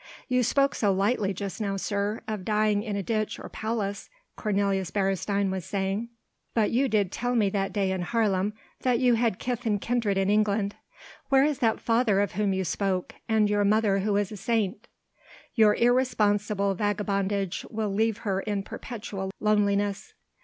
"You 0.27 0.41
spoke 0.41 0.73
so 0.73 0.91
lightly 0.91 1.31
just 1.31 1.61
now, 1.61 1.77
sir, 1.77 2.21
of 2.27 2.43
dying 2.43 2.81
in 2.81 2.95
a 2.95 3.03
ditch 3.03 3.37
or 3.39 3.49
palace," 3.49 4.09
Cornelius 4.35 4.89
Beresteyn 4.89 5.51
was 5.51 5.63
saying, 5.63 6.09
"but 6.55 6.71
you 6.71 6.87
did 6.89 7.11
tell 7.11 7.35
me 7.35 7.51
that 7.51 7.71
day 7.71 7.91
in 7.91 8.01
Haarlem 8.01 8.53
that 8.79 8.97
you 8.97 9.13
had 9.13 9.37
kith 9.37 9.63
and 9.67 9.79
kindred 9.79 10.17
in 10.17 10.27
England. 10.27 10.73
Where 11.29 11.43
is 11.43 11.59
that 11.59 11.79
father 11.79 12.19
of 12.19 12.31
whom 12.31 12.51
you 12.51 12.63
spoke, 12.63 13.13
and 13.29 13.47
your 13.47 13.63
mother 13.63 13.99
who 13.99 14.15
is 14.17 14.31
a 14.31 14.37
saint? 14.37 14.87
Your 15.53 15.75
irresponsible 15.75 16.73
vagabondage 16.73 17.63
will 17.69 17.93
leave 17.93 18.19
her 18.25 18.39
in 18.41 18.63
perpetual 18.63 19.29
loneliness." 19.39 20.15